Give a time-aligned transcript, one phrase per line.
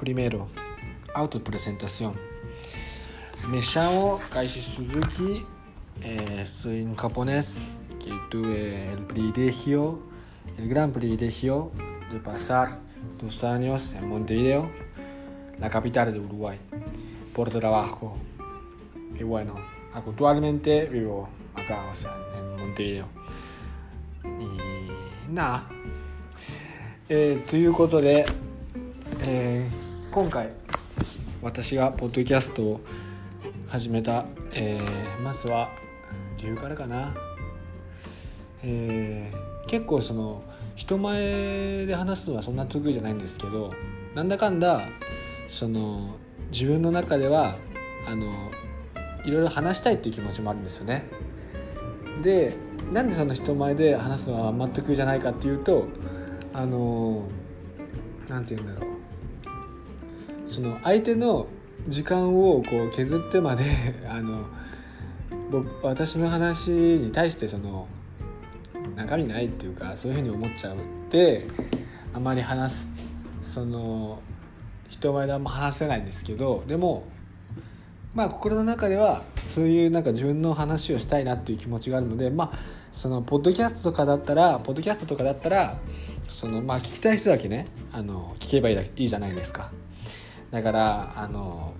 [0.00, 0.48] Primero,
[1.14, 2.14] autopresentación.
[3.48, 5.44] Me llamo Kaishi Suzuki,
[6.02, 7.58] eh, soy un japonés
[8.02, 10.00] que tuve el privilegio,
[10.58, 11.70] el gran privilegio
[12.12, 12.78] de pasar
[13.20, 14.70] dos años en Montevideo,
[15.58, 16.58] la capital de Uruguay,
[17.34, 18.16] por trabajo.
[19.18, 19.54] Y bueno,
[19.94, 23.06] actualmente vivo acá, o sea, en Montevideo.
[24.24, 25.66] Y nada.
[27.08, 28.26] えーということで、
[29.22, 29.79] えー
[30.11, 30.49] 今回
[31.41, 32.81] 私がポッドキャストを
[33.69, 35.69] 始めた、えーまずは
[36.37, 37.13] 理由からかな、
[38.61, 40.43] えー結構その
[40.75, 43.71] 人前で話すのはそんな得意じゃないんですけど
[44.13, 44.81] なんだかんだ
[45.49, 46.15] その
[46.51, 47.55] 自分の中では
[48.05, 48.33] あの
[49.23, 51.05] いろいろ話したいっていう気持ちもあるんですよね。
[52.21, 52.57] で
[52.91, 55.87] なんでその人前で話すのはあんま得意じゃないかっていうと
[56.53, 57.23] あの
[58.27, 58.90] なんて言うんだろう。
[60.51, 61.47] その相手の
[61.87, 63.63] 時間をこう削ってまで
[64.09, 64.43] あの
[65.49, 67.87] 僕私の話に対してその
[68.97, 71.47] 中身ないっていうかそういうふうに思っちゃうって
[72.13, 72.87] あまり話す
[73.43, 74.19] その
[74.89, 77.03] 人前であんま話せないんですけどでも
[78.13, 82.59] まあ心の中ではそういうなんか自分の話をしたいなっていう気持ちがあるのでまあ
[82.91, 85.77] そのポッドキャストとかだったらポッドキャストとかだったら
[86.27, 89.71] そのまあ聞きたい人だけねあの聞けばいいじゃないですか。
[90.51, 91.73] だからあの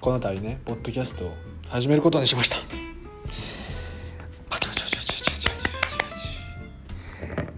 [0.00, 1.34] この度ねポッドキャストを
[1.68, 2.56] 始めることにしました。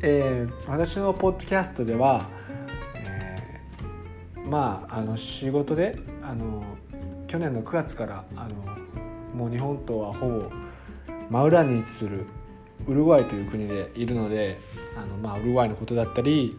[0.00, 2.28] えー私のポッドキャストでは、
[2.94, 6.64] えーまああの仕事であの
[7.26, 8.54] 去年の9月からあの
[9.34, 10.50] もう日本とはほぼ
[11.30, 12.26] 真裏に位置する
[12.86, 14.58] ウルグアイという国でいるので
[14.96, 16.58] あの、まあ、ウルグアイのことだったり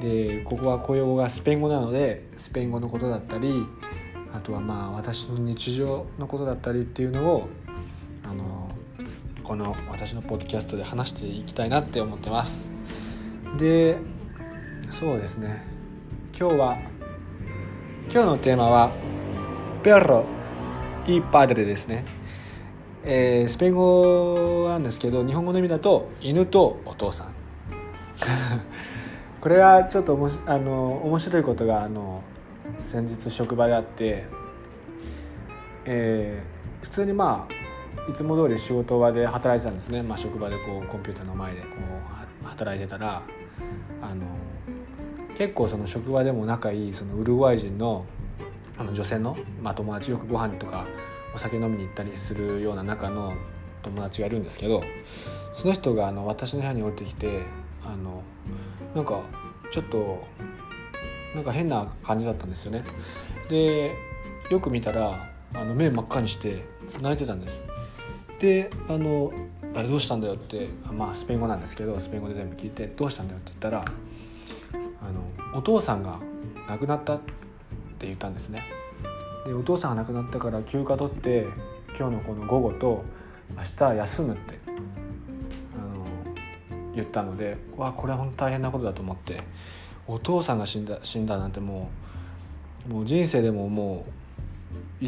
[0.00, 3.64] でここは公用語がスペイン語なのでスペイン語のことだったり
[4.32, 7.48] あとはまあ私の日常のことだったりっていうのを
[8.22, 8.70] あの
[9.42, 12.66] この私のポッドキャストで話していきたいなって思ってます。
[13.58, 13.96] で
[14.90, 15.62] そうですね。
[16.38, 16.78] 今日は
[18.12, 18.90] 今日のテーマは
[19.82, 20.24] 「ペロ
[21.06, 22.04] いいパデレ」ですね。
[23.04, 27.28] えースペイン語なんですけど日本語の意味だと犬とお父さん。
[29.40, 32.22] これはちょっとおもしあの面白いことがあの
[32.80, 34.24] 先日職場であって、
[35.84, 41.66] えー普通にまあいつも通り仕事場で働いてたんですね、まあ、職場でこうコンピューターの前でこ
[42.42, 43.22] う働いてたら
[44.00, 44.24] あの
[45.36, 48.06] 結構その職場でも仲いいそのウルグアイ人の
[48.78, 50.86] あの女性の、まあ、友達よくご飯とか
[51.34, 53.34] お酒飲みに行ったりするような仲の
[53.82, 54.84] 友達がいるんですけど
[55.52, 57.42] その人があの私の部屋に降りてきて
[57.84, 58.22] あの
[58.94, 59.20] なんか
[59.70, 60.26] ちょっと
[61.34, 62.84] なんか変な感じだったんですよね。
[63.48, 63.94] で
[64.50, 66.64] よく見たらあの目真っ赤にして
[67.00, 67.62] 泣いてたんです。
[68.38, 69.32] であの
[69.74, 75.12] 「あれどうしたんだよ」ってまあスペイン語なんですけどスペイン語で全部聞いて「どうしたんだよ」って言ったらあ
[75.52, 76.18] のお父さんが
[76.68, 77.20] 亡くなったっ
[77.98, 78.62] て言ったんですね。
[79.46, 81.46] でお父さんが亡くなったから休暇取って
[81.98, 83.04] 今日のこの午後と
[83.56, 84.55] 明日休むって
[86.96, 89.42] 言ったのでわこれは本当大変なことだと思って
[90.06, 91.90] お父さんが死んだ死んだなんても
[92.88, 94.04] うもう人生でもも
[95.02, 95.06] う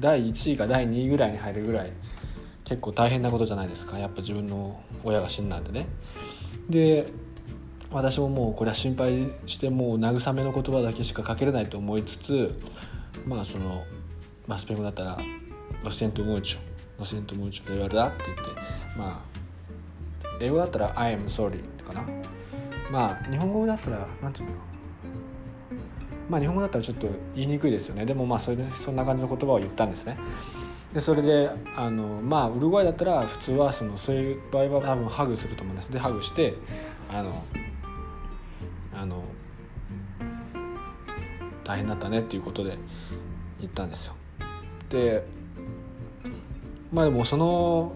[0.00, 1.92] 第1位か第2位ぐらいに入るぐらい
[2.64, 3.98] 結構大変なことじゃないですか。
[3.98, 5.86] やっぱ自分の親が死んだんでね。
[6.68, 7.06] で
[7.90, 12.60] 私ももうこれは心配してもう慰めの言葉だけしかかけれないと思いつつ
[13.26, 13.84] まあその、
[14.48, 15.18] まあ、スペイン語だったら
[15.84, 16.58] 「lo siento mucho
[16.98, 18.42] lo siento mucho de verdad」って言って
[18.98, 19.22] まあ
[20.40, 22.02] 英語だったら「I am sorry」かな。
[22.90, 24.54] まあ日本語だったらなんていうの
[26.28, 28.06] まあ日本語だったらちょっと言いにくいですよね。
[28.06, 30.16] でもまあそれそんな感じの言葉を言ったんですね。
[30.92, 35.92] でそれであのまあウルグアイだったら普通はそのそういう場合は多分ハグすると思うんです。
[35.92, 36.54] でハグして
[37.12, 37.42] あの
[38.96, 39.24] あの
[41.64, 42.78] 大変だったねっていうことで
[43.60, 44.14] 言ったんですよ。
[44.88, 45.26] で
[46.92, 47.92] まあでもその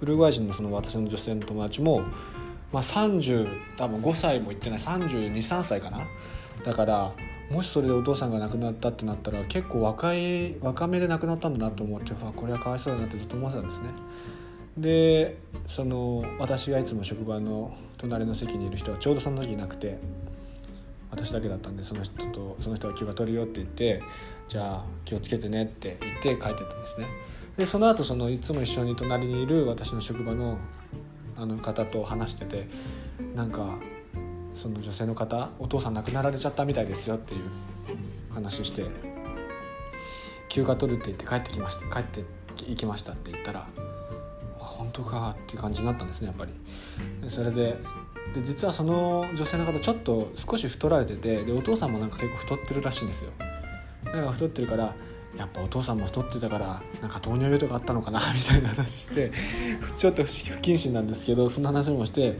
[0.00, 2.02] ウルグアイ人のその私の女性の友達も、
[2.72, 6.06] まあ、30多分5歳もいってない323歳かな。
[6.64, 7.12] だから
[7.50, 13.88] もしそれでお父さんが亡くなったってなったら結構若い若めで亡くなったんだなと思ってわこれはかわいそうだなってずっと思ってたんですね。
[14.78, 15.36] で
[15.66, 19.98] その私がいつも職場の隣の席にいる人はちょうどその時いなくて
[21.10, 24.00] 私だけだったんでその人とその人が気が取るよって言って
[24.48, 27.06] じゃあ気をつけてねって言って帰ってったんですね。
[27.60, 30.56] でその後そのいつも一緒に隣にいる私の職場の
[31.36, 32.66] あの方と話してて
[33.34, 33.78] なんか
[34.54, 37.42] その女性の方お父さん亡くなられちゃったみたいですよっていう
[38.32, 38.86] 話して
[40.48, 42.24] 休暇取るって言って帰ってきました帰って
[42.66, 43.68] 行きましたって言ったら
[44.56, 46.52] 本当かっていう感じになったんですねやっぱり。
[47.28, 47.76] それで
[48.34, 53.30] で実はその女性の方ちょっと少し太られててでお父さんもなんか結構太ってるらしいんですよ。
[54.04, 54.94] なんか太ってるから
[55.36, 59.32] やっぱお父さんも太ってたからなんか糖尿病とかあったのかな みたいな話して
[59.96, 62.38] ちょっと不謹慎なんですけどそんな話もして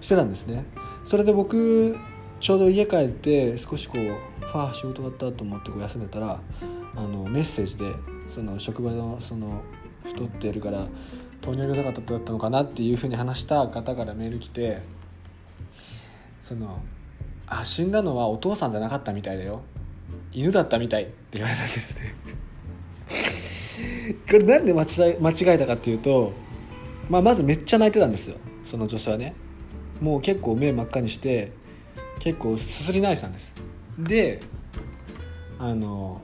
[0.00, 0.64] してたんですね。
[1.04, 1.96] それで僕
[2.40, 6.40] ちょうど家帰って少しこうファー仕事終わったと思ってこう休んでたら
[6.94, 7.94] あのメッセージで
[8.28, 9.62] その職場のその
[10.04, 10.86] 太ってるから
[11.40, 14.82] 糖尿病とかだったのかなっていうふうに話した方からメール来て
[16.40, 16.82] その
[17.46, 19.62] あ死んだのはお父さんじゃなかったみたいだよ
[20.32, 22.14] 犬だったみたいって言われたんですね。
[24.30, 24.86] これなんで間違
[25.54, 26.32] えたかっていうと、
[27.08, 28.36] まあ、まずめっちゃ泣いてたんですよ。
[28.64, 29.34] その女性はね。
[30.00, 31.52] もう結構目真っ赤にして
[32.18, 33.52] 結構すすり泣いてたんです。
[33.98, 34.40] で
[35.58, 36.20] あの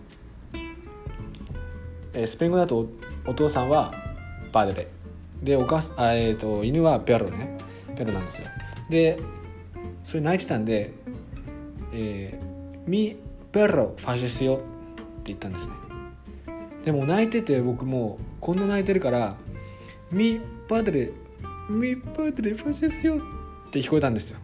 [2.12, 2.86] えスペイン語だと
[3.26, 3.94] お父さんは
[4.52, 4.88] バデレ
[5.42, 7.56] でお母あ、えーと、犬はペロね。
[7.96, 8.46] ペロなんですよ。
[8.90, 9.18] で
[10.04, 10.92] それ泣いてたんで
[11.94, 13.16] 「えー、ミ
[13.52, 14.62] ペロファジスよ」って
[15.26, 15.72] 言ったんですね。
[16.84, 19.36] でも泣いてて僕もうこんな泣いてるから
[20.10, 21.10] 「ミパデレ
[21.68, 23.18] ミパデレファジスよ」
[23.68, 24.38] って聞こえたんですよ。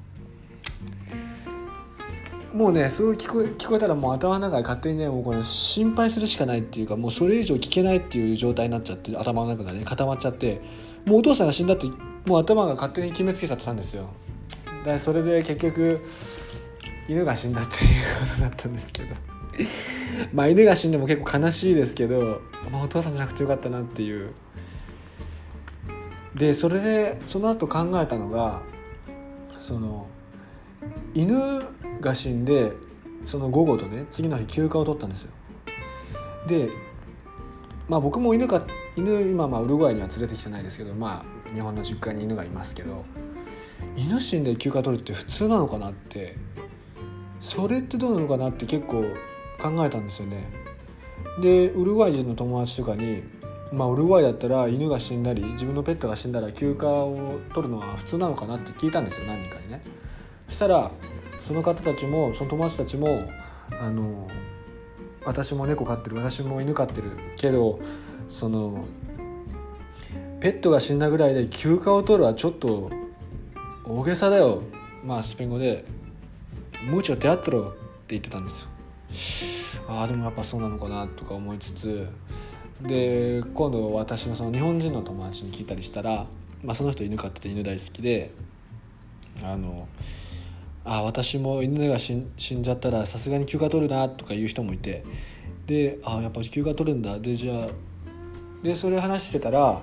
[2.54, 10.60] もうねすごい聞こえ聞こえたらもう頭の中で勝手にねもうこの心配するしかないっていうかもうそれ以上聞けないっていう状態になっちゃって頭の中がね固まっちゃって
[11.06, 11.86] もうお父さんが死んだって
[12.26, 14.08] もう頭が勝手に決めつけちゃってたんですよ。
[14.64, 16.00] だからそれで結局
[17.08, 19.14] 犬が死んだっていうことだったんですけど。
[20.32, 22.40] まあ犬が死んでも結構悲しいですけど、
[22.70, 24.32] まあ、お父さんじゃなくてよかったなっていう。
[26.34, 28.62] でそれでその後考えたのが
[29.58, 30.06] その
[31.14, 31.62] 犬
[32.00, 32.72] が死んで
[33.24, 35.30] その午後とね次の日休暇を取ったんですよ。
[36.46, 36.68] で
[37.88, 38.64] まあ僕も犬か
[38.96, 43.04] 犬今まあウルグアイには連れてきてないですけどまあ日本の実家に犬がいますけど
[43.96, 46.36] 犬死んで休暇取るって普通なのかなって
[47.40, 49.04] それってどうなのかなって結構
[49.60, 50.48] 考えたんですよね。
[51.40, 53.22] でウルグアイ人の友達とかに
[53.72, 59.82] まあウルグアイだったら犬が死んだり自分のペットが死んだら休暇を取るのは普通なのかなって聞いたんですよ何人かにね。
[60.48, 60.90] そしたら
[61.40, 63.28] その方たちもその友達たちも
[63.80, 64.28] あの
[65.24, 67.78] 私も猫飼ってる私も犬飼ってるけど
[68.28, 68.84] その
[70.40, 72.90] ペットが死んだぐらいで休暇を取るはちょっと
[73.84, 74.62] 大げさだよ。
[75.04, 75.84] まあスペイン語で
[76.84, 77.78] 「ムーチョテアトロ」って
[78.08, 78.68] 言ってたんですよ
[79.88, 82.08] ああでもやっぱそうなのかなとか思いつつ
[82.82, 86.26] で今度私のその日本人の友達に聞いたりしたら、
[86.62, 88.30] まあ、その人犬飼ってて犬大好きで
[89.42, 89.88] あの
[90.84, 95.04] あ私も犬が死んじゃったらさすがに休暇取るなとかいう人もいて
[95.66, 97.68] であやっぱ休暇取るんだでじゃあ
[98.62, 99.80] でそれ話してたら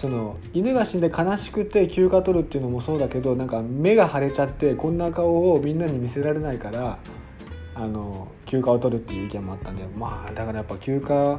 [0.00, 6.98] その犬が死んで悲しくて休暇取るっていうのもそうだけどなんか目が腫れちゃってこんな顔をみんなに見せられないから
[7.74, 11.38] あの休暇を取るっていう意見もあったんでまあだからやっぱ休暇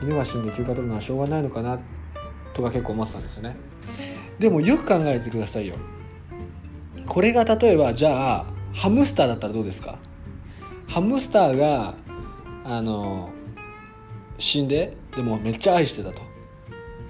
[0.00, 1.78] 犬が死んで休暇取るのはしょうがないのかな
[2.54, 3.54] とか結構思ってたんですよね。
[4.38, 5.74] でもよく考えてくださいよ。
[7.06, 9.98] これが例えばじゃあハムスターだったらどうですか？
[10.86, 11.96] ハムスターが
[12.64, 13.28] あの
[14.38, 16.22] 死んででもめっちゃ愛してたと。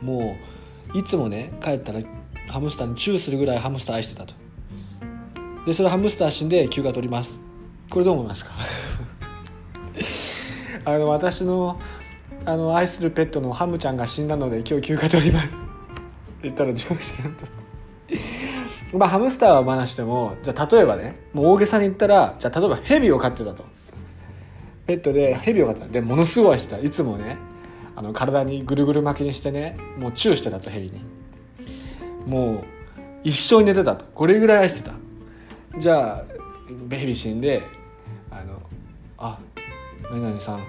[0.03, 0.50] もう
[0.95, 2.01] いつもね帰ったら
[2.49, 4.35] ハムスターにチューするぐらいハムスター愛してたと。
[5.67, 7.39] でそれハムスター死んで休暇取ります。
[7.91, 8.53] これどう思いますか？
[10.85, 11.79] あの私の
[12.47, 15.57] あの愛するペットのハムちゃんが死んだので今日休暇取ります。
[15.57, 15.65] って
[16.45, 17.47] 言ったら上司なんと。
[18.99, 23.65] まあハムスターは話してもじゃあ例えばねもう大げさに言ったらじゃあ例えばヘビを飼ってたと。
[24.87, 25.87] ペットでヘビを飼ってた。
[25.89, 26.79] でものすごい愛してた。
[26.81, 27.37] いつもね
[28.01, 31.03] あの体にぐるぐる巻きにしてねもうチューしてたとヘビに。
[32.27, 32.65] もう
[33.25, 34.07] 一生寝てたと。
[34.07, 34.95] これぐらい愛してた。
[35.79, 36.25] じゃあ
[36.89, 37.63] ヘビ死んで
[38.31, 38.63] あの
[39.19, 39.39] あ
[40.11, 40.65] 何々さん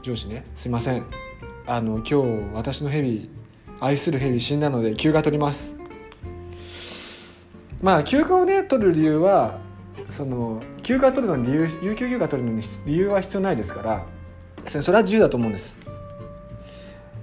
[0.00, 1.04] 上司ねすいません。
[1.66, 2.14] あの今日
[2.54, 3.28] 私のヘビ
[3.80, 5.74] 愛するヘビ死んだので休暇取ります。
[7.82, 9.58] まあ休暇をね取る理由は
[10.08, 14.06] その休暇取るのに理由有給休暇取るのに理由は必要ないですから
[14.68, 15.83] それは自由だと思うんです。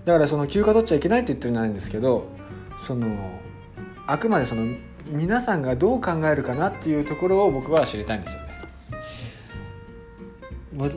[0.06, 2.28] だからその休暇取っちゃいけないって言ってるんじゃないんですけど
[2.78, 3.40] その
[4.08, 4.76] あくまでその
[5.08, 8.52] 皆さんがどう考えるかなっていうところを僕は知りたいんですよね。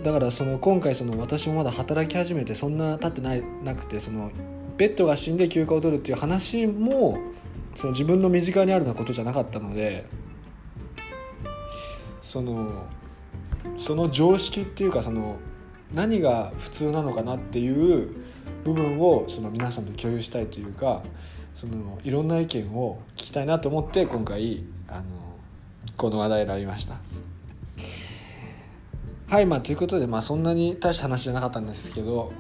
[0.03, 4.31] だからその今回その私もまだ働き始めてそんな経ってないなくてその
[4.77, 7.19] ペットが死んで休暇を取るっていう話も
[7.75, 10.07] その自分の身近にあるようなことじゃなかったので
[12.23, 12.87] その
[13.77, 15.39] その常識っていうかその
[15.93, 18.24] 何が普通なのかなっていう
[18.65, 21.03] 部分をその皆さんと共有したいというか
[21.55, 25.05] そのいろんな意見を聞きたいなと思って今回あの
[25.97, 26.97] この話題を選びました。
[29.27, 32.33] はいまあということで、まあ、そんなに大した話じゃなかったんですけど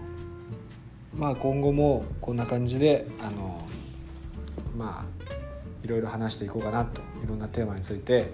[1.16, 3.59] まあ今後もこんな感じであの
[4.76, 5.25] まあ
[5.83, 8.33] いろいろ話していこうかなといろんなテーマについて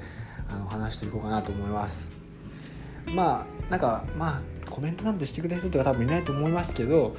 [0.49, 2.09] あの話していこうかなと思います
[3.15, 7.17] まあなんかまあコメントなんてしてくれる人とか多分いないと思いますけど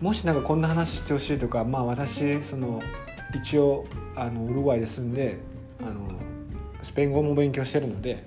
[0.00, 2.82] もしなんかこんな話してほしいとかまあ私その
[3.34, 5.38] 一応あのウルグアイで住んで
[5.80, 6.10] あの
[6.82, 8.24] スペイン語も勉強してるので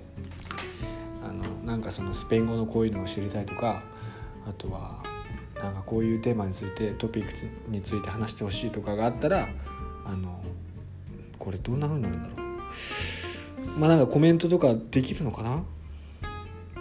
[1.24, 3.82] あのなんかそのスペイン語のこういうのを知りたいとか
[4.46, 5.02] あとは
[5.56, 7.32] なんかこういうテーマについてトピック
[7.68, 9.48] について話してほしいとかがあったら
[10.04, 10.40] あの
[11.38, 13.78] これどんな風になるんだろう。
[13.78, 15.64] まあなんかコメントとかできるのかな。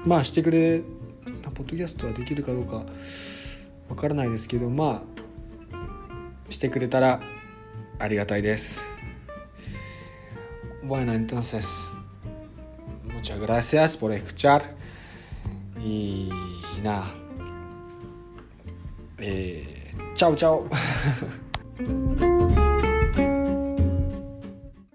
[0.05, 0.81] まあしてくれ
[1.55, 2.85] ポッドキャストはできるかどうか。
[3.93, 5.03] わからないですけどま
[5.71, 7.21] あしてくれたら
[8.00, 8.81] ありがたいです
[10.83, 11.65] Bueno, entonces,
[13.05, 14.63] muchas gracias por escuchar
[15.79, 16.29] y
[16.83, 17.05] nada.
[19.17, 20.67] Eh, chao, chao.